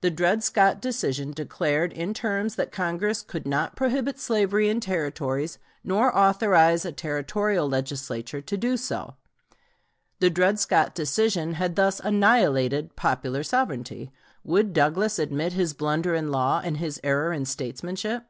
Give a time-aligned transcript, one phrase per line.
[0.00, 5.60] The Dred Scott decision declared in terms that Congress could not prohibit slavery in Territories
[5.84, 9.14] nor authorize a Territorial Legislature to do so.
[10.18, 14.10] The Dred Scott decision had thus annihilated "popular sovereignty,"
[14.42, 18.24] Would Douglas admit his blunder in law, and his error in statesmanship?